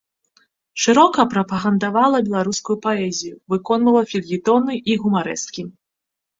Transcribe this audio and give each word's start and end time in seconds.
Шырока 0.85 1.25
прапагандавала 1.33 2.23
беларускую 2.31 2.77
паэзію, 2.87 3.35
выконвала 3.55 4.01
фельетоны 4.15 4.73
і 4.93 4.99
гумарэскі. 5.07 5.61